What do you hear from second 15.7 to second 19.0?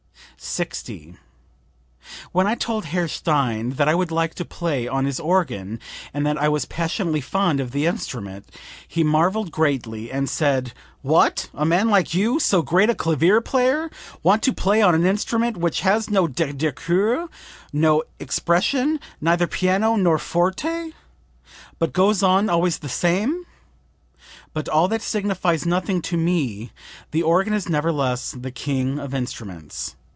has no douceur, no expression,